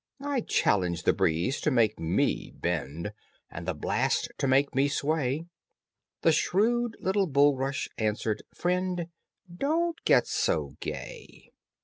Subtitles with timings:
[0.23, 3.13] I challenge the breeze to make me bend,
[3.51, 5.45] And the blast to make me sway."
[6.23, 9.07] The shrewd little bulrush answered, "Friend,
[9.55, 11.51] Don't get so gay."